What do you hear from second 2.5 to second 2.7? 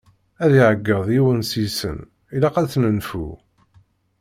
ad